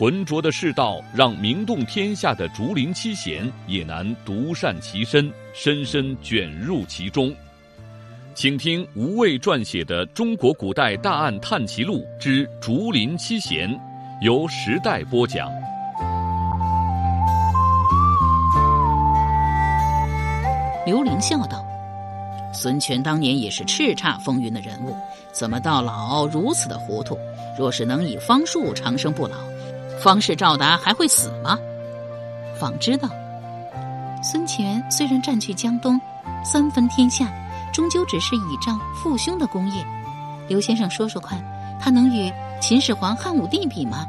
[0.00, 7.30] 浑浊的世道，让名动天下的竹林七贤也难独善其身，深深卷入其中。
[8.34, 13.68] 请听吴畏撰写的《中国古代大案探奇录之竹林七贤》，
[14.22, 15.50] 由时代播讲。
[20.86, 21.62] 刘伶笑道
[22.54, 24.96] ：“孙权当年也是叱咤风云的人物，
[25.30, 27.18] 怎么到老如此的糊涂？
[27.58, 29.36] 若是能以方术长生不老。”
[30.02, 31.58] 方士赵达还会死吗？
[32.58, 33.08] 方知道，
[34.22, 36.00] 孙权虽然占据江东，
[36.42, 37.30] 三分天下，
[37.72, 39.86] 终究只是倚仗父兄的功业。
[40.48, 41.38] 刘先生说说看，
[41.78, 44.06] 他能与秦始皇、汉武帝比吗？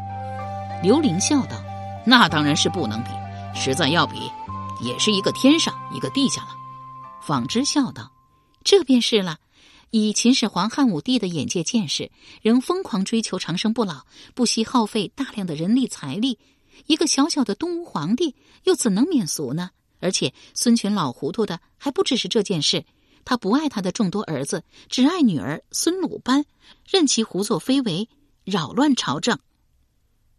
[0.82, 1.58] 刘伶笑道
[2.06, 3.10] ：“那当然是不能比，
[3.54, 4.32] 实在要比，
[4.80, 6.50] 也是一个天上，一个地下了。”
[7.22, 8.10] 纺织笑道
[8.64, 9.38] ：“这便是了。”
[9.94, 12.10] 以秦始皇、汉武帝的眼界见识，
[12.42, 16.40] 仍疯狂追求长生不老，不惜耗费大量的人力财力。
[16.88, 18.34] 一个小小的东吴皇帝，
[18.64, 19.72] 又怎能免俗呢？
[20.00, 22.86] 而且孙权老糊涂的还不只是这件事，
[23.26, 26.46] 他不爱他的众多儿子，只爱女儿孙鲁班，
[26.90, 28.08] 任其胡作非为，
[28.46, 29.38] 扰乱朝政。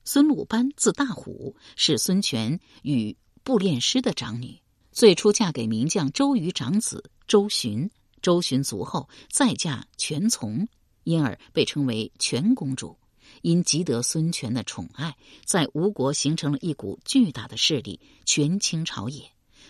[0.06, 4.58] 孙鲁班字大虎，是孙权与步练师的长女，
[4.92, 7.90] 最初嫁给名将周瑜长子周循。
[8.22, 10.66] 周循卒后，再嫁权从，
[11.04, 12.96] 因而被称为权公主。
[13.40, 19.24] 因极得孙权的宠爱，在吴国形成了一股巨大的势力——权倾朝野。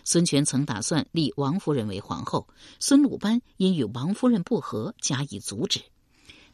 [0.05, 2.47] 孙权曾打算立王夫人为皇后，
[2.81, 5.81] 孙鲁班因与王夫人不和，加以阻止。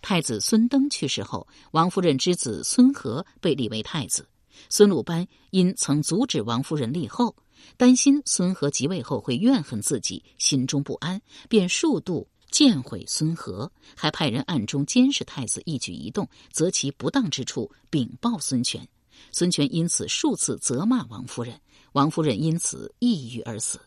[0.01, 4.29] 太子孙登去世后，王夫人之子孙和被立为太子。
[4.69, 7.35] 孙鲁班因曾阻止王夫人立后。
[7.77, 18.86] 担心孙和即位后会怨恨自己，心中不安，便数度见毁孙和，还派人暗中监视太子一举一动，择其不当之处禀报孙权。
[19.33, 21.61] 孙权因此数次责骂王夫人，
[21.92, 23.80] 王夫人因此抑郁而死。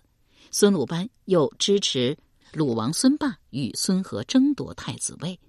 [0.52, 2.18] 孙鲁班又支持
[2.54, 5.40] 鲁王孙霸与孙和争夺太子位，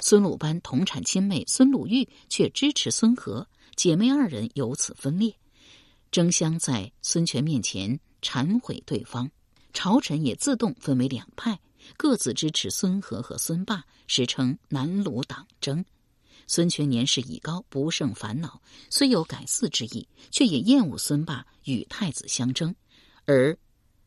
[0.00, 3.46] 孙鲁班同产亲妹孙鲁豫却支持孙和，
[3.76, 5.34] 姐妹二人由此分裂。
[6.12, 9.30] 争相在孙权面前忏悔对方，
[9.72, 11.58] 朝臣也自动分为两派，
[11.96, 15.82] 各自支持孙和和孙霸，史称南鲁党争。
[16.46, 22.74] 孙权年事已高，不胜烦恼，虽有改嗣之意，却也厌恶孙霸与太子相争。
[23.24, 23.56] 而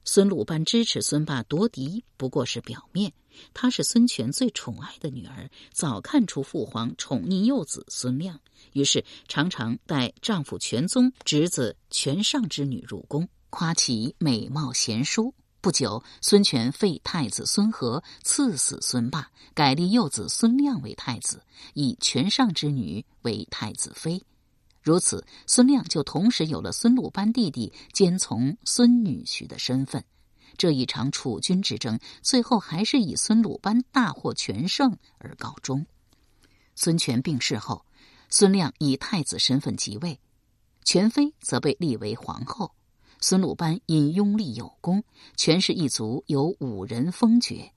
[0.03, 3.11] 孙鲁班支持孙霸夺嫡，不过是表面。
[3.53, 8.39] 她是孙权最宠爱的女儿，早看出父皇宠溺幼子孙亮。
[8.73, 15.33] 于是常常带丈夫全宗侄子全上之女入宫，夸其美貌贤淑。
[15.61, 21.41] 不久，孙权废太子孙和，赐死孙霸，改立幼子孙亮为太子，
[21.73, 24.21] 以全上之女为太子妃。
[24.83, 30.05] 如此，孙亮就同时有了孙鲁班弟弟兼从孙女婿的身份。
[30.55, 35.85] 这一场楚军之争，最后还是以孙鲁班大获全胜而告终。
[36.75, 37.85] 孙权病逝后。
[38.27, 40.19] 孙亮以太子身份即位，
[40.83, 42.71] 权妃则被立为皇后。
[43.21, 45.03] 孙鲁班因拥立有功，
[45.37, 47.71] 权氏一族有五人封爵。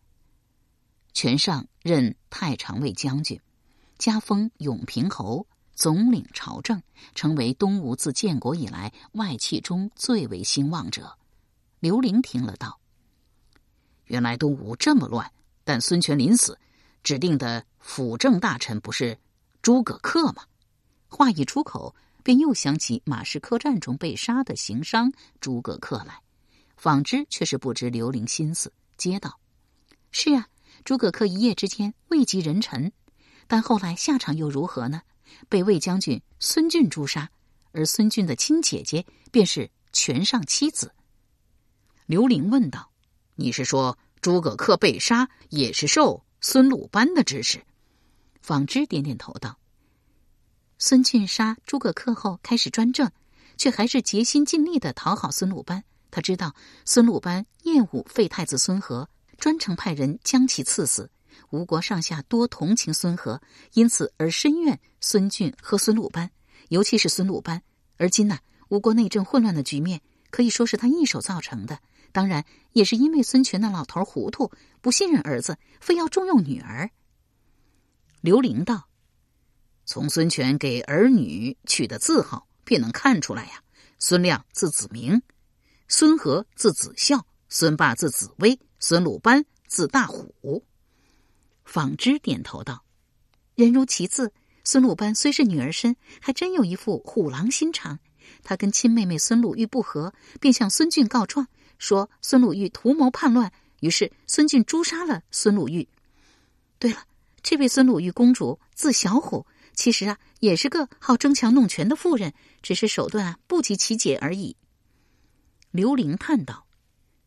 [1.13, 3.39] 权上任太常卫将军，
[3.99, 6.83] 加封永平侯，总领朝政，
[7.15, 11.18] 成为东吴自建国以来外戚中最为兴旺者。
[11.81, 12.81] 刘玲听了道
[14.07, 15.31] ：“原来东吴这么乱，
[15.63, 16.59] 但孙权临死
[17.05, 19.19] 指定的辅政大臣不是？”
[19.63, 20.45] 诸葛恪吗，
[21.09, 26.21] 话一出口，便又想起马氏客栈中被杀的行商诸葛恪来。
[26.77, 29.39] 纺织却是不知刘伶心思，接道
[30.11, 30.49] ：“是啊，
[30.85, 32.93] 诸葛恪一夜之间位极人臣，
[33.47, 35.03] 但后来下场又如何呢？
[35.49, 37.31] 被魏将军孙峻诛杀，
[37.73, 40.93] 而孙峻的亲姐姐便是权上妻子。”
[42.09, 42.91] 刘伶问道
[43.37, 47.63] ：“你是说诸葛恪被杀也是受孙鲁班的指使？”
[48.41, 49.59] 纺织点点头道
[50.81, 53.13] ：“孙俊杀诸葛恪后开始专政，
[53.59, 55.85] 却还是竭心尽力的讨好孙鲁班。
[56.11, 56.55] 他知道
[56.87, 59.07] 孙鲁班厌恶废太子孙和，
[59.37, 61.11] 专程派人将其赐死。
[61.51, 63.43] 吴国上下多同情孙和，
[63.75, 66.31] 因此而深怨孙俊和孙鲁班，
[66.71, 67.63] 尤其是孙鲁班。
[67.99, 68.39] 而今呢，
[68.71, 70.01] 吴国内政混乱的局面
[70.31, 71.79] 可以说是他一手造成的。
[72.13, 74.51] 当然，也是因为孙权那老头糊涂，
[74.81, 76.91] 不信任儿子，非要重用女儿。
[78.21, 78.89] 刘玲道
[79.87, 83.63] ：“从孙权给儿女取的字号，便能看出来呀。
[83.99, 85.23] 孙亮字子明，
[85.87, 90.65] 孙和字子孝，孙霸字子威，孙鲁班字大虎。”
[91.65, 92.85] 纺织点头道
[93.55, 94.33] ：“人如其字，
[94.65, 97.99] 孙鲁班虽是女儿身，还真有一副虎狼心肠。
[98.43, 101.47] 他跟亲妹妹孙鲁豫不和，便向孙俊告状。”
[101.79, 105.89] 说孙鲁豫图谋叛乱，于是孙俊诛杀了孙鲁豫。
[106.79, 107.05] 对了，
[107.43, 114.57] 这位孙鲁豫公主字小虎，其实啊也是个好争强弄权的妇人，只是手段不及其姐而已。
[115.71, 116.67] 刘玲叹道：“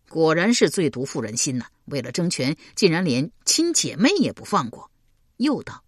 [0.09, 1.65] 果然是最毒妇人心呐！
[1.85, 4.91] 为了争权，竟然连亲姐妹也不放过。”
[5.37, 5.83] 又道：“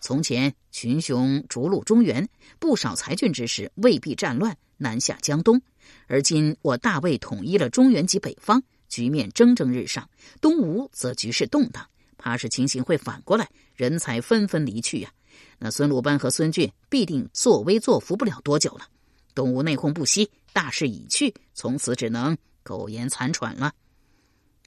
[0.00, 2.28] 从前群雄逐鹿中原，
[2.58, 5.60] 不少才俊之士未必战乱南下江东。”
[6.06, 10.08] 而今我大魏统一了中原及北方，局面蒸蒸日上。
[10.40, 11.86] 东吴则局势动荡，
[12.16, 15.10] 怕是情形会反过来，人才纷纷离去呀。
[15.58, 18.86] 那孙鲁班和孙俊必定作威作福不了多久了。
[19.34, 23.72] 东吴内讧不息，大势已去，从此只能苟延残喘了。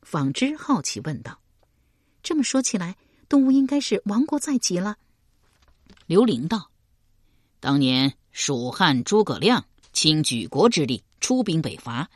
[0.02, 1.40] 纺织好奇问道
[2.24, 2.98] ：“这么说起来，
[3.30, 4.98] 东吴应该是亡国在即了？”
[6.06, 6.72] 刘玲道
[7.60, 12.10] ：“当年蜀汉诸葛亮倾举国之力。”出兵北伐，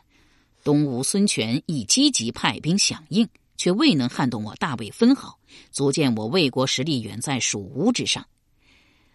[0.64, 3.28] 东吴孙权亦积极派兵响应，
[3.58, 5.40] 却未能撼动我大魏分毫，
[5.72, 8.26] 足见我魏国实力远在蜀吴之上。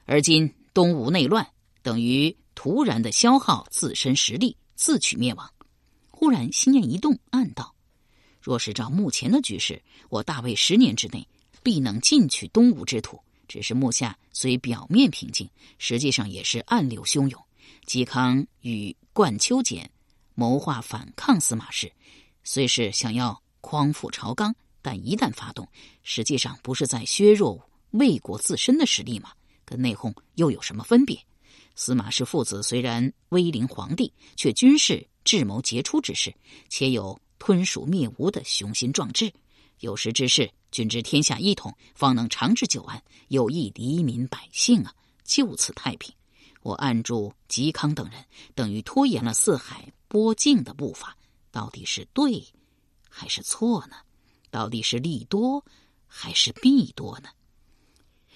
[0.05, 1.47] 而今东吴内乱，
[1.83, 5.51] 等于突然的消耗自身实力，自取灭亡。
[6.11, 7.75] 忽然心念一动，暗道：
[8.41, 11.27] 若是照目前的局势，我大魏十年之内
[11.63, 13.21] 必能进取东吴之土。
[13.49, 15.49] 只是目下虽表面平静，
[15.79, 17.46] 实际上也是暗流汹涌。
[17.87, 19.89] 嵇康与冠丘简
[20.35, 21.91] 谋划反抗司马氏，
[22.43, 24.53] 虽是想要匡复朝纲，
[24.83, 25.69] 但一旦发动，
[26.03, 29.31] 实际上不是在削弱魏国自身的实力吗？
[29.65, 31.17] 跟内讧又有什么分别？
[31.77, 36.35] 司马氏父子虽然威临皇帝，却均是智谋杰出之士，
[36.69, 39.33] 且有吞蜀灭吴的雄心壮志。
[39.79, 44.93] 有识之士均知天下一统，方能长治久安，有益黎民百姓啊！
[45.23, 46.16] 就此太平。
[46.67, 48.25] 我按住嵇康等人，
[48.57, 51.17] 等于拖延了四海波境的步伐，
[51.53, 52.45] 到底是对
[53.09, 53.95] 还是错呢？
[54.51, 55.65] 到底是利多
[56.09, 57.29] 还是弊多呢？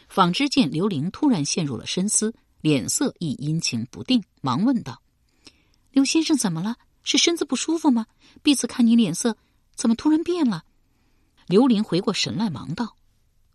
[0.09, 5.03] 纺织见刘玲突然陷入了深思，脸色亦阴晴不定，忙问道
[5.91, 6.77] ：“刘先生怎么了？
[7.03, 8.07] 是身子不舒服吗？
[8.45, 9.37] 婢子看你脸色
[9.75, 10.63] 怎么突然变了？”
[11.49, 12.95] 刘玲回过神来，忙道：“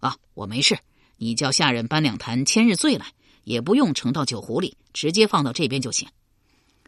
[0.01, 0.77] 啊，我没事，
[1.15, 3.13] 你叫下人搬两坛千日醉来。”
[3.45, 6.09] 也不用盛到酒壶里，直接放到这边就行。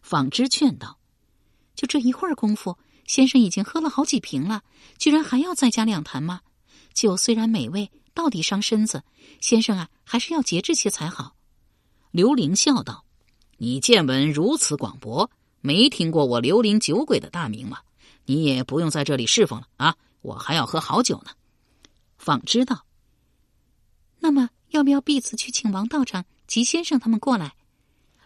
[0.02, 1.00] 纺织劝道
[1.76, 4.64] ：“就这一会儿功夫，先生已经喝了好几瓶了，
[4.98, 6.42] 居然还要再加两坛吗？
[6.94, 9.04] 酒虽然美味，到底伤身子。
[9.40, 11.36] 先生啊，还是要节制些才好。”
[12.12, 13.06] 刘玲笑道
[13.58, 15.30] ：“你见闻如此广博，
[15.62, 17.80] 没听过我刘玲酒鬼的大名吗？
[18.26, 21.32] 你也不用在这里侍奉了啊，我还要喝好酒呢。”
[22.18, 22.86] 纺织道
[24.20, 27.56] ：“那么要不要婢子去请王道长？”齐先生他们过来，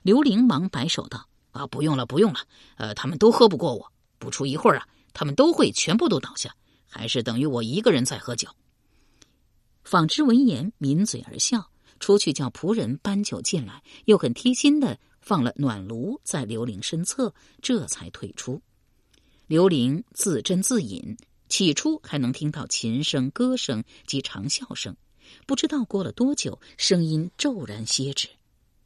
[0.04, 2.40] 刘玲忙摆手道：“啊，不用了，不用了。
[2.78, 6.56] 呃，他们都喝不过我，不出一会儿啊，他们都会全部都倒下，
[6.88, 8.50] 还是等于我一个人在喝酒。”
[9.84, 18.62] 纺织闻言抿嘴而笑，出去叫仆人搬酒进来，又很贴心的放了暖炉在刘玲身侧，这才退出。
[19.48, 21.18] 刘玲自斟自饮，
[21.50, 24.96] 起初还能听到琴声、歌声及长笑声。
[25.46, 28.30] 不知道过了多久，声音骤然歇止。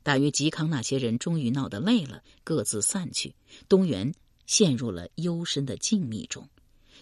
[0.03, 3.33] 大约嵇康那些人终于闹得累了，各自散去。
[3.67, 4.13] 东原
[4.45, 6.47] 陷入了幽深的静谧中。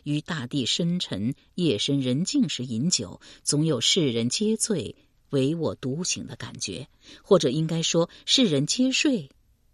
[0.03, 4.95] 于大地深沉、夜深人静时饮酒，总有世人皆醉，
[5.29, 6.87] 唯我独醒的感觉；
[7.21, 9.29] 或者应该说，世人皆睡，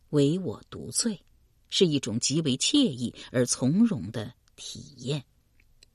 [0.10, 1.22] 唯我独醉，
[1.70, 5.24] 是一种极为惬意而从容的体验。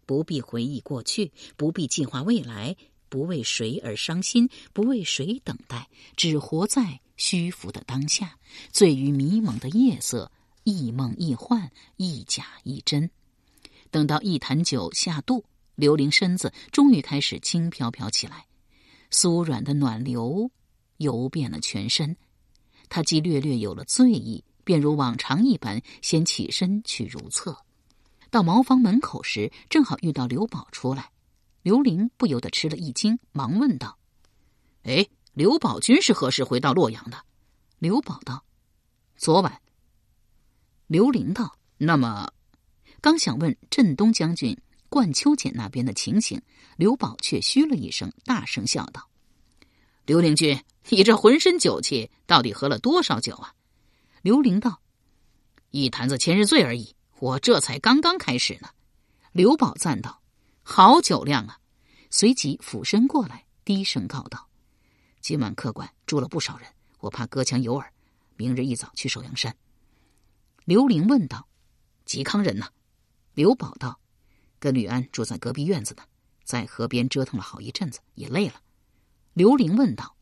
[0.07, 2.77] 不必回忆过去，不必计划未来。
[3.15, 8.37] 不为谁而伤心，不为谁等待，只活在虚浮的当下，
[8.73, 10.33] 醉于迷蒙的夜色，
[10.65, 13.09] 亦梦亦幻，亦假亦真。
[13.93, 15.45] 等到一坛酒下肚，
[15.77, 18.47] 刘玲身子终于开始轻飘飘起来，
[19.13, 20.51] 酥软的暖流
[20.97, 22.17] 游遍了全身。
[22.89, 27.57] 他既略略有了醉意，便如往常一般，先起身去如厕。
[28.29, 31.11] 到茅房门口时，正好遇到刘宝出来。
[31.65, 33.99] 刘玲不由得吃了一惊，忙问道
[34.85, 37.25] ：“哎，刘宝军是何时回到洛阳的？”
[37.81, 38.45] 刘宝道
[39.17, 39.63] ：“昨晚。”
[40.87, 42.31] 刘玲道：“那么，
[43.01, 44.55] 刚想问镇东将军
[44.91, 46.43] 冠秋俭那边的情形，
[46.77, 49.09] 刘宝却嘘了一声，大声笑道
[50.05, 53.55] ：“刘玲君，你这浑身酒气，到底喝了多少酒啊？”
[54.21, 54.83] 刘玲道
[55.73, 58.69] ：“一坛子千日醉而已，我这才刚刚开始呢。”
[59.33, 60.21] 刘宝赞道
[60.65, 61.61] ：“好酒量啊！”
[62.11, 64.49] 随即俯身过来，低声告道
[65.21, 66.69] ：“今晚客馆住了不少人，
[66.99, 67.93] 我怕隔墙有耳，
[68.37, 69.57] 明日一早去首阳山。”
[70.65, 71.47] 刘玲问道。
[72.07, 72.69] 嵇康人呢？
[73.33, 73.99] 刘宝道
[74.61, 76.03] ：“跟吕安住在隔壁院子呢，
[76.45, 78.61] 在河边折腾了好一阵子，也累了。”
[79.33, 80.15] 刘玲问道：“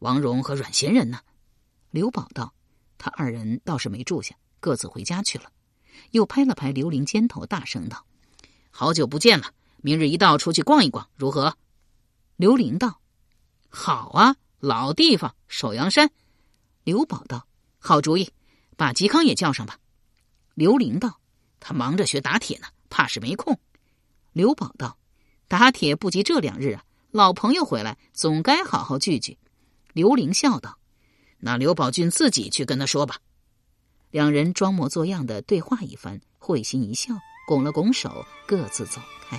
[0.00, 1.20] 王荣和阮贤人呢？”
[1.90, 2.54] 刘宝道
[2.98, 5.50] ：“他二人倒是没住下，各自回家去了。”
[6.12, 8.04] 又拍了拍刘玲肩头，大声道
[8.70, 11.58] ：“好久不见了，明日一道出去逛一逛，如何？”
[12.36, 13.02] 刘玲道
[13.68, 16.10] ：“好啊，老地方，首阳山。”
[16.84, 17.46] 刘宝道
[17.78, 18.30] ：“好主意，
[18.78, 19.78] 把嵇康也叫上吧。”
[20.56, 21.20] 刘玲道
[21.60, 23.60] ：“他忙着学打铁呢，怕是没空。”
[24.32, 24.96] 刘宝道
[25.48, 29.36] ：“打铁不及这两日啊，老朋友回来，总该好好聚聚。”
[29.92, 30.78] 刘玲笑道
[31.40, 33.18] ：“那刘宝俊自己去跟他说吧。”
[34.10, 37.14] 两人装模作样的对话一番，会心一笑，
[37.46, 38.98] 拱了拱手，各自走
[39.28, 39.38] 开。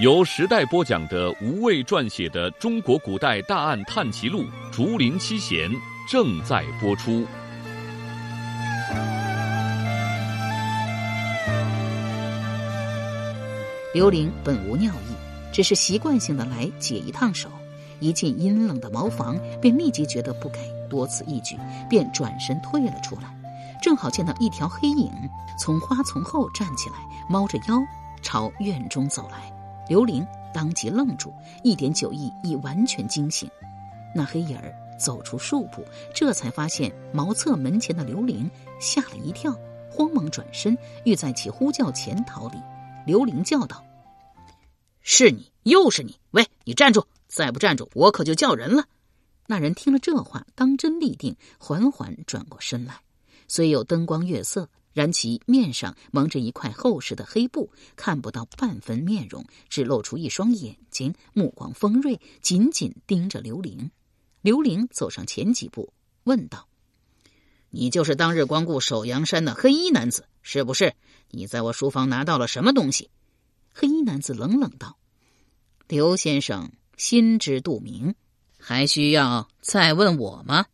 [0.00, 5.70] 由时代播讲的吴畏撰写的《中国古代大案探奇录·竹林七贤》。
[6.10, 7.24] 正在播出。
[13.94, 15.14] 刘玲本无尿意，
[15.52, 17.48] 只是习惯性的来解一趟手。
[18.00, 20.58] 一进阴冷的茅房，便立即觉得不该
[20.90, 21.56] 多此一举，
[21.88, 23.32] 便转身退了出来。
[23.80, 25.08] 正好见到一条黑影
[25.56, 26.96] 从花丛后站起来，
[27.28, 27.80] 猫着腰
[28.22, 29.53] 朝院中走来。
[29.88, 33.50] 刘玲当即愣住，一点酒意已完全惊醒。
[34.14, 34.74] 那黑影儿。
[34.96, 38.48] 走出数步，这才发现茅厕门前的刘玲，
[38.78, 39.52] 吓了一跳，
[39.90, 42.58] 慌忙转身，欲在其呼叫前逃离。
[43.04, 43.84] 刘玲叫道
[45.02, 46.16] ：“是你，又是你！
[46.30, 47.04] 喂，你站住！
[47.26, 48.84] 再不站住，我可就叫人了。”
[49.48, 53.00] 那人听了这话，当真立定，缓缓转过身来。
[53.48, 63.90] 虽有灯光月色，然其面上蒙着一块厚实的黑布，看不到半分面容，只露出一双眼睛，目光锋锐，紧紧盯着刘玲。
[64.40, 66.68] 刘玲走上前几步，问道
[67.70, 70.94] ：“你就是当日光顾首阳山的黑衣男子，是不是？
[71.30, 73.10] 你在我书房拿到了什么东西？”
[73.74, 74.96] 黑衣男子冷冷道
[75.88, 78.14] ：“刘先生心知肚明，
[78.60, 80.66] 还需要再问我吗？”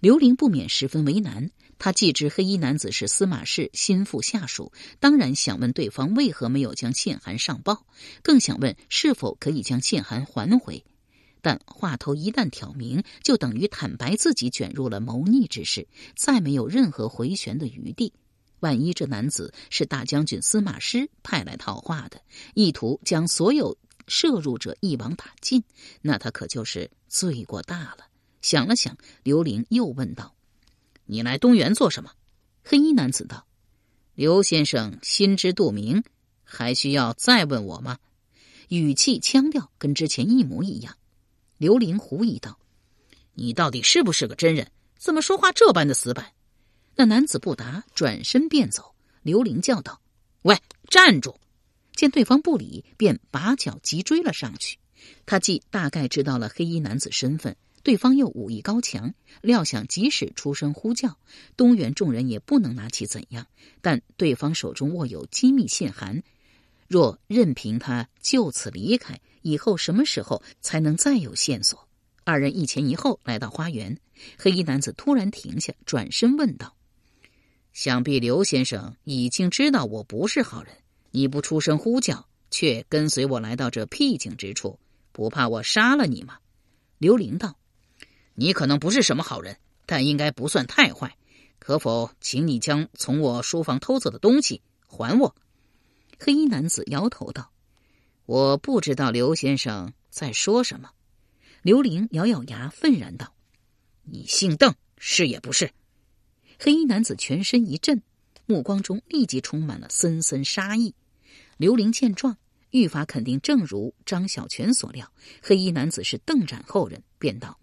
[0.00, 1.50] 刘玲不免十分为难。
[1.80, 4.70] 他既知黑衣男子是司马氏心腹下属，
[5.00, 7.86] 当然想问对方为何没有将信函上报，
[8.22, 10.84] 更想问是否可以将信函还回。
[11.40, 18.12] 但话头一旦挑明，就等于坦白自己卷入了谋逆之事，再没有任何回旋的余地。
[18.60, 22.20] 万一这男子是大将军司马师派来套话的，
[22.52, 23.74] 意图将所有
[24.06, 25.64] 涉入者一网打尽，
[26.02, 28.06] 那他可就是罪过大了。
[28.42, 30.34] 想了想，刘玲又问道
[31.10, 32.12] ：“你来东园做什么？”
[32.62, 33.46] 黑衣男子道
[34.14, 36.04] ：“刘先生心知肚明，
[36.44, 37.98] 还需要再问我吗？”
[38.68, 40.96] 语气腔调跟之前一模一样。
[41.58, 42.58] 刘玲狐疑道
[43.34, 44.70] ：“你到底是不是个真人？
[44.96, 46.32] 怎么说话这般的死板？”
[46.94, 48.94] 那男子不答，转身便走。
[49.22, 50.00] 刘玲叫道
[50.42, 50.56] ：“喂，
[50.88, 51.40] 站住！”
[51.96, 54.78] 见对方不理，便拔脚急追了上去。
[55.26, 61.16] 他既大概知道了黑衣男子身份，对方又武艺高强，料想即使出声呼叫，
[61.56, 63.46] 东原众人也不能拿其怎样。
[63.80, 66.22] 但对方手中握有机密信函，
[66.88, 71.88] 若任凭他就此离开，以后什么时候才能再有线索？
[72.24, 73.98] 二人一前一后来到花园，
[74.36, 76.76] 黑衣男子突然停下，转身问道
[77.72, 80.72] ：“想必刘先生已经知道我不是好人，
[81.10, 84.78] 你不出声呼叫，却跟随我来到这僻静之处，
[85.12, 86.36] 不怕我杀了你吗？”
[86.98, 87.56] 刘玲道
[88.40, 91.14] ：“你可能不是什么好人，但应该不算太坏。
[91.58, 95.36] 可否请你将从我书房偷走的东西还我？”
[96.18, 97.52] 黑衣男子摇头道。
[98.24, 100.90] 我不知道刘先生在说什么。
[101.60, 103.34] 刘玲咬咬牙，愤然道
[104.10, 105.70] ：“你姓邓，是也不是？”
[106.58, 108.02] 黑衣男子全身一震，
[108.46, 110.94] 目光中立即充满了森森杀意。
[111.58, 112.38] 刘玲见状，
[112.70, 117.58] 愈发肯定，正如张小泉所料，黑衣男子是邓展后人，便道：“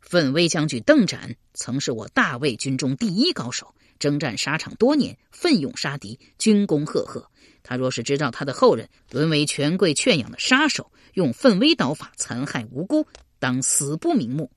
[0.00, 7.30] 奋威将军邓展曾是我大魏军中第一高手，征战沙场多年，奋勇杀敌，军功赫赫。”
[7.62, 13.06] 他若是知道他的后人沦为权贵圈养的杀手，用奋威刀法残害无辜，
[13.38, 14.50] 当死不瞑目。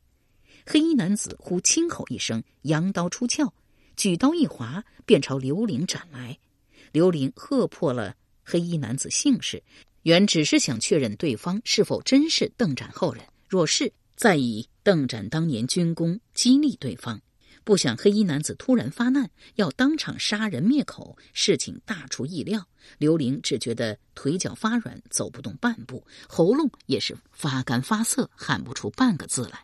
[0.65, 3.51] 黑衣男子忽轻吼一声，扬刀出鞘，
[3.97, 6.39] 举刀一划，便朝刘玲斩来。
[6.93, 9.61] 刘玲喝破了黑衣男子姓氏，
[10.03, 17.21] 原只是想确认对方是否真是邓展后人，若是，再以邓展当年军功激励对方。
[17.65, 22.67] 不想黑衣男子突然发难，要当场杀人灭口，事情大出意料。
[22.97, 29.63] 刘玲只觉得腿脚发软，走不动半步，喉咙也是发干发涩，喊不出半个字来。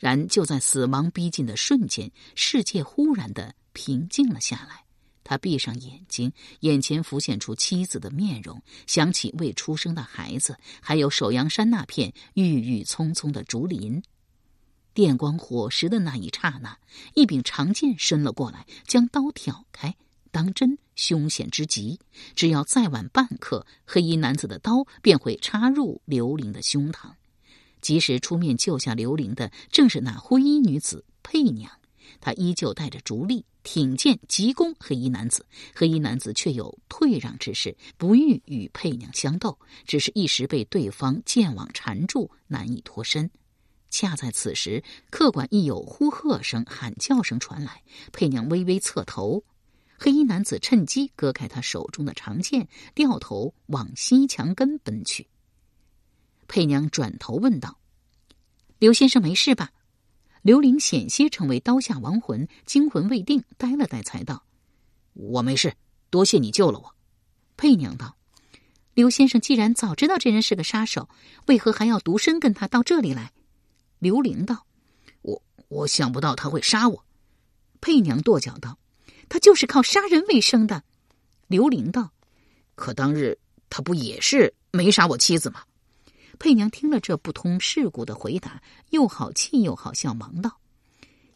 [0.00, 4.84] 然就在死亡逼近的瞬间，世界忽然的平静了下来。
[5.22, 14.02] 他闭上眼睛，眼前浮现出妻子的面容，想起未出生的孩子，还有首阳山那片郁郁葱葱的竹林。
[14.94, 16.78] 电光火石的那一刹那，
[17.14, 19.94] 一柄长剑伸了过来，将刀挑开。
[20.30, 22.00] 当真凶险之极，
[22.34, 27.12] 只要再晚半刻，黑衣男子的刀便会插入刘玲的胸膛。
[27.80, 31.70] 及时出面救下刘玲的，正是那灰衣女子佩娘。
[32.20, 35.44] 她依旧带着竹笠，挺剑急攻黑衣男子。
[35.74, 43.30] 黑衣男子却有退让之势，不欲与佩娘相斗，只是一时被对方剑网缠住，难以脱身。
[43.92, 47.82] 恰在此时，客馆亦有呼喝声、喊叫声传来。
[48.10, 49.44] 佩娘微微侧头，
[49.98, 55.28] 黑衣男子趁机割开他手中的长剑，掉头往西墙根奔去。
[56.48, 57.78] 佩娘转头问道
[58.80, 59.70] ：“刘先生没事吧？”
[60.40, 64.44] 刘玲险些成为刀下亡魂，惊魂未定，呆了呆，才道
[65.12, 65.74] ：“我没事，
[66.08, 66.94] 多谢你救了我。”
[67.58, 68.16] 佩娘道
[68.94, 71.10] ：“刘先生既然早知道这人是个杀手，
[71.46, 73.32] 为何还要独身跟他到这里来？”
[74.02, 74.66] 刘玲道
[75.22, 77.04] ：“我我想不到他会杀我。”
[77.80, 78.76] 佩娘跺脚道
[79.30, 80.82] ：“他就是靠杀人为生的。”
[81.46, 82.10] 刘玲道
[82.74, 83.38] ：“可当日
[83.70, 85.62] 他不也是没杀我妻子吗？”
[86.40, 90.58] 佩娘听了这不通世故的回答，又好气又好笑，忙道：“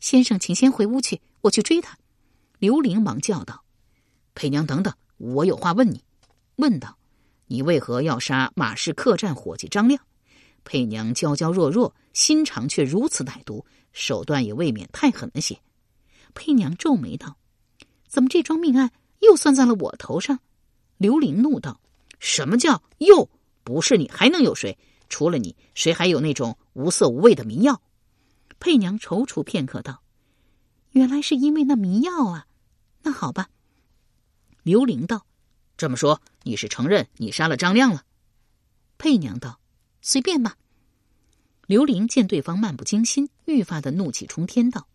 [0.00, 1.96] 先生，请先回屋去，我去追他。”
[2.58, 3.62] 刘玲忙叫道
[4.34, 6.02] ：“佩娘，等等，我有话问你。”
[6.58, 6.98] 问道
[7.46, 10.02] ：“你为何要杀马氏客栈伙计张亮？”
[10.66, 15.60] 佩娘娇娇弱弱，心肠却如此歹毒，手段也未免太狠了些。
[16.34, 17.38] 佩娘皱眉道
[18.08, 20.40] ：“怎么这桩命案又算在了我头上？”
[20.98, 21.80] 刘玲怒道
[22.18, 23.30] ：“什么叫又？
[23.62, 24.76] 不是你还能有谁？
[25.08, 27.80] 除了你，谁还有那种无色无味的迷药？”
[28.58, 30.02] 佩娘踌躇片刻道
[30.90, 32.48] ：“原来是因为那迷药啊！
[33.02, 33.48] 那好吧。”
[34.64, 35.24] 刘玲道
[35.78, 38.02] ：“这么说，你是承认你杀了张亮了？”
[38.98, 39.60] 佩娘道。
[40.06, 40.56] 随便吧。
[41.66, 44.86] 刘玲见对方漫不经心，愈发的怒气冲天，道：“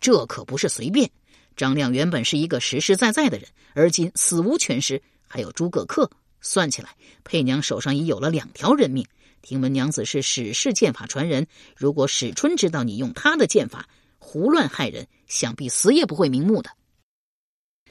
[0.00, 1.08] 这可不是随便。
[1.56, 5.00] 张亮原本是一个实实在在的人，而今死无全尸。
[5.28, 6.10] 还有诸葛恪，
[6.40, 9.06] 算起来，佩娘手上已有了两条人命。
[9.40, 16.72] 听闻娘子是史氏剑法传人，如果史春知道你用他的剑法胡乱害人，想必死也不会瞑目的。”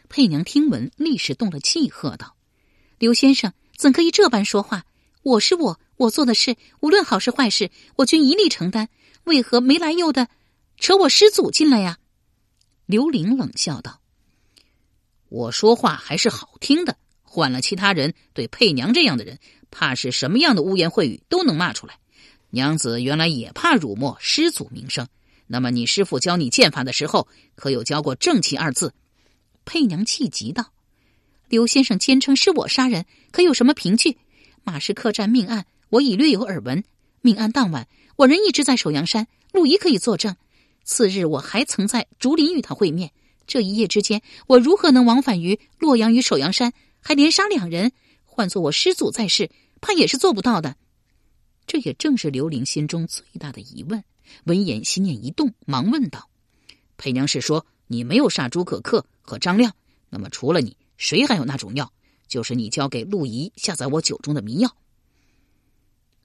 [0.09, 2.35] 佩娘听闻，立时动了气，喝道
[2.99, 4.83] ：“刘先生怎可以这般说话？
[5.23, 8.87] 我是我。”我做的事，无论好事坏事，我均一力承担。
[9.25, 10.29] 为何没来由的
[10.77, 11.97] 扯我师祖进来呀？
[12.85, 13.99] 刘玲冷笑道
[15.27, 19.39] ：“我说话还是好听的，换了其他人，对佩娘这样的人，
[19.71, 21.99] 怕是什么样的污言秽语都能骂出来。
[22.51, 25.05] 娘子原来也怕辱没师祖名声。
[25.47, 28.93] 那么你师傅教你剑法的时候，可有教过正气二字？”
[29.65, 30.71] 佩娘气急道
[31.49, 34.17] ：“刘先生坚称是我杀人，可有什么凭据？
[34.63, 36.83] 马氏客栈命案。”我已略有耳闻。
[37.21, 40.35] 命案当晚，我人一直在首阳山，陆仪可以作证。
[40.83, 43.11] 次日，我还曾在竹林与他会面。
[43.47, 47.91] 这一夜之间，我如何能往返于洛阳与首阳山，还连杀两人？
[48.23, 49.49] 换做我师祖在世，
[49.81, 50.75] 怕也是做不到的。
[51.65, 54.03] 这也正是刘玲心中最大的疑问。
[54.43, 56.29] 闻言，心念一动，忙问道
[56.97, 59.73] ：“裴娘是说你没有杀朱可克和张亮？
[60.11, 61.91] 那么除了你，谁还有那种药？
[62.29, 64.77] 就是你交给陆仪下在我酒中的迷药？”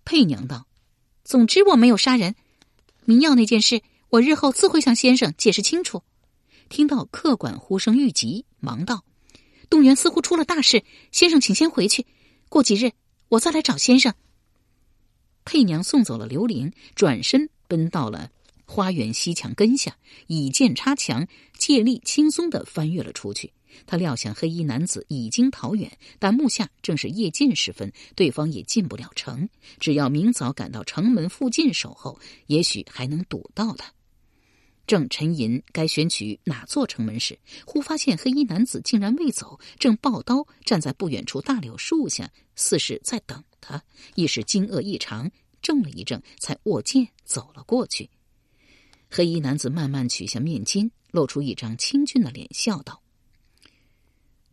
[0.07, 0.69] 佩娘道
[1.25, 2.37] ：“总之我没有杀人，
[3.05, 6.05] 迷药那件事，我日后自会向先生解释清楚。”
[6.69, 9.05] 听到客管呼声欲急，忙道
[9.69, 12.07] ：“动员似乎出了大事，先生请先回去，
[12.49, 12.93] 过几日
[13.29, 14.14] 我再来找先生。”
[15.45, 18.31] 佩娘送走了刘玲，转身奔到了
[18.64, 23.53] 花园西墙根下，以剑插墙，借力轻松的翻越了出去。
[23.87, 29.49] 他料想黑衣男子已经逃远，但目下正是夜尽时分，对方也进不了城。
[29.79, 33.93] 只要明早赶到城门附近守候，也许还能堵到他。
[34.87, 43.83] 正沉吟该选取哪座城门时，忽发现黑衣男子竟然未走，正抱刀站在不远处大柳树下，似是在等他。
[44.15, 45.31] 一时惊愕异常，
[45.63, 48.11] 怔了一怔，才握剑走了过去。
[49.11, 53.01] 黑衣男子慢慢取下面巾，露出一张清俊的脸，笑道：“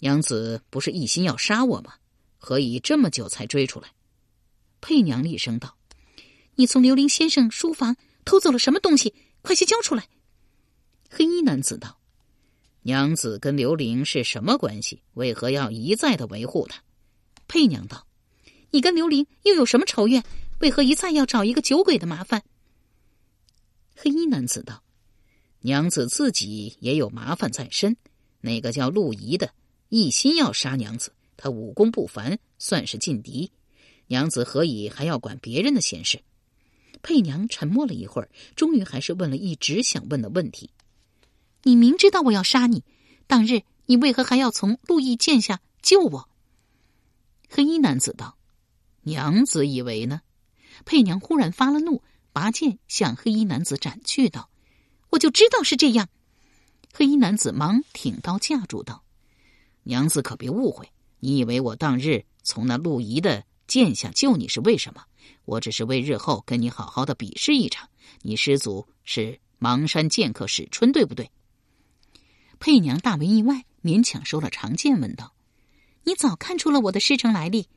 [0.01, 1.93] 娘子不是一心要杀我吗？
[2.37, 3.93] 何以这么久才追出来？”
[4.81, 5.77] 佩娘厉声道
[6.55, 9.13] ：“你从刘林先生书房偷走了什么东西？
[9.43, 10.09] 快些交出来！”
[11.07, 11.99] 黑衣男子道
[12.81, 15.03] ：“娘子跟刘玲是什么关系？
[15.13, 16.81] 为何要一再的维护他？”
[17.47, 18.07] 佩娘道
[18.71, 20.23] ：“你跟刘玲又有什么仇怨？
[20.61, 22.43] 为何一再要找一个酒鬼的麻烦？”
[23.95, 24.81] 黑衣男子道
[25.61, 27.95] ：“娘子自己也有麻烦在身。
[28.39, 29.53] 那个叫陆仪的，
[29.91, 31.11] 一心要杀娘子。
[31.35, 33.51] 他武功不凡，算是劲敌。
[34.07, 36.21] 娘子何以还要管别人的闲事？”
[37.03, 40.69] 佩娘沉默了一会儿，终于还是问了一直想问的问题
[41.63, 42.83] ：“你明知道我要杀你，
[43.27, 46.29] 当日你为何还要从陆毅剑下救我？”
[47.49, 48.37] 黑衣男子道
[49.03, 50.21] ：“娘子以为呢？”
[50.85, 52.01] 佩娘忽然发了怒。
[52.33, 54.49] 拔剑向黑衣男子斩去，道
[55.11, 56.07] ：“我就知道是这样。”
[56.93, 59.00] 黑衣男子忙挺刀架住道
[59.83, 60.89] ：“娘子可别误会，
[61.19, 65.03] 你以为我当日从那陆仪的剑下救你是为什么？
[65.45, 67.89] 我只是为日后跟你好好的比试一场。
[68.21, 71.31] 你师祖是邙山剑客史春，对不对？”
[72.59, 75.33] 佩娘大为意外，勉强收了长剑，问道
[76.05, 77.67] ：“你早看出了我的师承来历？”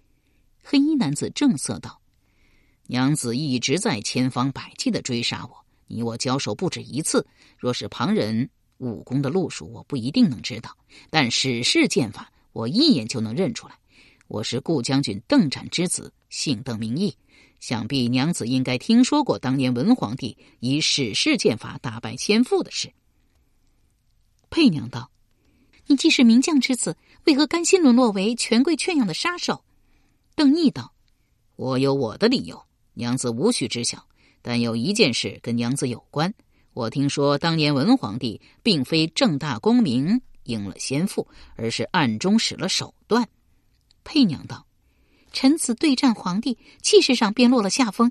[0.62, 2.00] 黑衣男子正色道。
[2.86, 7.26] 娘子一直在千方百计的追杀我，你我交手不止一次。
[7.56, 10.76] 若是旁人武功的路数，我不一定能知道，
[11.10, 13.78] 但史氏剑法，我一眼就能认出来。
[14.28, 17.14] 我是顾将军邓展之子，姓邓名义，
[17.60, 22.92] 想必娘子应该听说过当年文皇帝以史氏剑法打败千父的事。
[24.50, 25.10] 佩娘道
[25.87, 29.64] ：“你既是名将之子，为何甘心沦落为权贵圈养的杀手？”
[30.34, 30.94] 邓毅道
[31.56, 34.06] ：“我有我的理由。”娘子无需知晓，
[34.40, 36.32] 但有一件事跟娘子有关。
[36.74, 43.28] 我听说当年文皇帝并非正大光明赢了先父，而是暗中使了手段。
[44.02, 44.66] 佩娘道
[45.32, 48.10] ：“臣子对战皇帝，气势上便落了下风。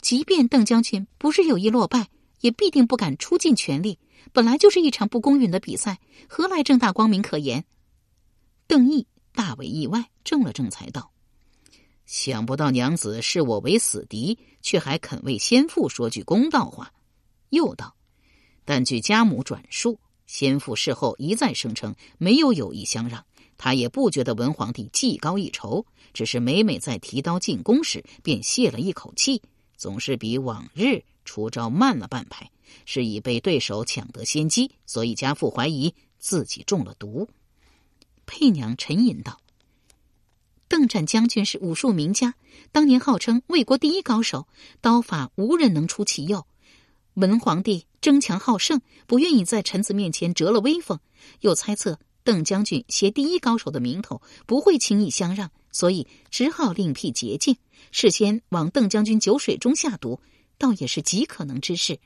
[0.00, 2.08] 即便邓将军不是有意落败，
[2.40, 3.98] 也必定不敢出尽全力。
[4.32, 7.64] 本来就是一场不公允的比赛，何来正大光明可言？”
[8.68, 11.10] 邓毅大为意外，怔了正才道。
[12.06, 16.92] 想不到娘子视我为死敌，却还肯为先父说句公道话。
[17.50, 17.96] 又道
[18.64, 23.24] ：“但据家母转述，先父事后一再声称没有有意相让，
[23.56, 29.42] 他也不觉得文皇帝技高一筹，只是每每在提刀进攻时便泄了一口气，
[29.76, 32.50] 总是比往日出招慢了半拍，
[32.84, 37.28] 是以被对手抢得先机，所以家父怀疑自己中了毒。”
[38.26, 39.40] 佩娘沉吟道。
[40.68, 42.34] 邓展将军是武术名家，
[42.72, 44.48] 当年号称魏国第一高手，
[44.80, 46.44] 刀法无人能出其右。
[47.16, 51.00] 文皇帝争强好胜，不愿意在臣子面前折了威风，
[51.40, 57.56] 又猜测邓将军携第一高手的名头，不会轻易相让，所以只好另辟捷径，
[57.90, 60.20] 事先往邓将军酒水中下毒，
[60.58, 61.98] 倒也是极可能之事。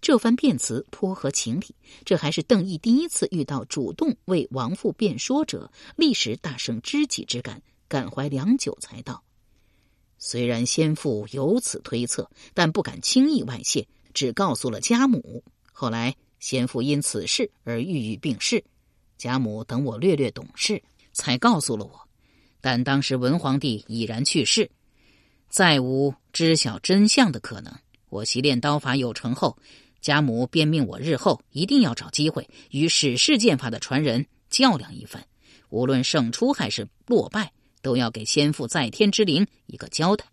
[0.00, 9.22] 这番辩词颇合情理，这还是邓毅第一次遇到主动为王父辩说者，立时大生知己之感，感怀良久，才道
[10.18, 13.86] ：“虽然先父有此推测，但不敢轻易外泄，
[14.18, 15.44] 只告诉了家母。
[15.72, 18.64] 后来先父因此事而郁郁病逝，
[19.16, 22.00] 家母等我略略懂事，才告诉了我。
[22.60, 24.68] 但当时文皇帝已然去世，
[25.48, 27.72] 再无知晓真相的可能。
[28.08, 29.56] 我习练刀法有成后。”
[30.00, 35.24] 家母便命我日后一定要找机会与史氏剑法的传人较量一番，
[35.70, 37.52] 无论胜出还是落败，
[37.82, 40.24] 都要给先父在天之灵一个交代。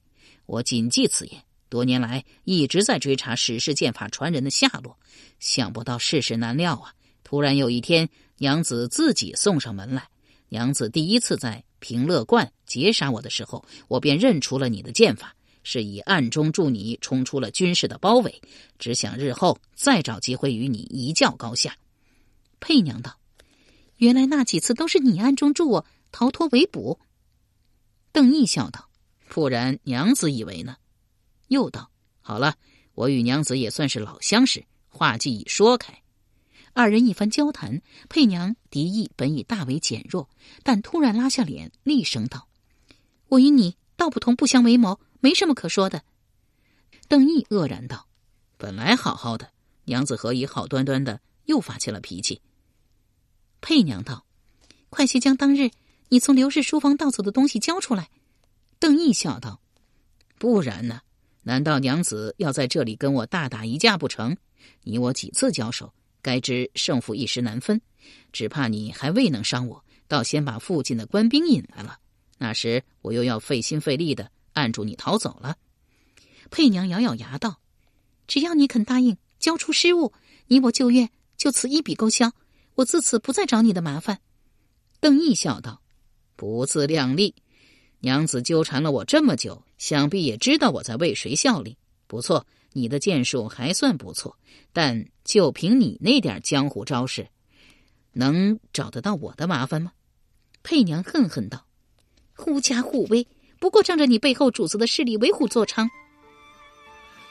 [0.47, 4.97] 我谨记此言，多年来一直在追查史氏剑法传人的下落。
[5.39, 6.93] 想不到世事难料啊！
[7.23, 10.08] 突然有一天，娘子自己送上门来。
[10.49, 15.36] 娘子第一次在平乐观劫杀我的时候，我便认出了你的剑法。
[15.67, 18.39] 是以暗中助你冲出了军事的包围，
[18.78, 21.75] 只想日后再找机会与你一较高下。
[22.60, 23.17] 佩娘道
[23.97, 26.99] ：“原来那几次都是你暗中助我逃脱围捕。”
[28.13, 28.88] 邓毅笑道
[29.28, 30.75] ：“不然娘子以为呢？”
[31.47, 32.55] 又道：“好了，
[32.93, 36.01] 我与娘子也算是老相识，话既已说开。”
[36.73, 40.29] 二人一番交谈，佩娘敌意本已大为减弱，
[40.63, 42.47] 但突然拉下脸，厉声道
[43.29, 46.03] ：“我与你道不同，不相为谋。”没什么可说的，
[47.08, 48.08] 邓毅愕然道
[48.58, 49.51] ：“本来好好的，
[49.86, 52.41] 娘子何以好端端的又发起了脾气？”
[53.60, 54.23] 佩娘道
[54.91, 55.71] ：“快些将当日
[56.10, 58.12] 你从刘氏书房盗走的东西交出来。”
[58.77, 59.62] 邓毅笑道
[60.38, 61.01] ：“不然呢？
[61.47, 64.36] 难道娘子要在这里跟我大打一架不成？
[64.81, 67.79] 你我几次交手，该知胜负一时难分，
[68.34, 71.99] 只怕你还未能伤我，倒先把附近的官兵引来了。
[72.39, 75.55] 那时我又要费心费力的按住你逃走了。
[76.49, 77.60] 佩娘咬咬牙道
[78.25, 80.13] ：“只要你肯答应交出失物，
[80.47, 82.31] 你我旧怨就此一笔勾销。
[82.73, 84.19] 我自此不再找你的麻烦。”
[84.99, 85.79] 邓毅笑道
[86.36, 87.36] ：“不自量力。”
[88.01, 91.77] 娘子纠缠了我这么久，想必也知道我在为谁效力。
[92.07, 94.38] 不错，你的剑术还算不错，
[94.71, 97.27] 但就凭你那点江湖招式，
[98.13, 99.91] 能找得到我的麻烦吗？
[100.61, 101.65] 佩娘恨恨道
[102.33, 103.27] ：“狐假虎威，
[103.59, 105.88] 不过仗着你背后主子的势力为虎作伥。”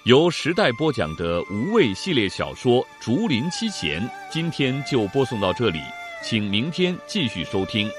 [0.05, 5.79] 由时代播讲的无畏系列小说《竹林七贤》，今天就播送到这里，
[6.23, 7.91] 请明天继续收听。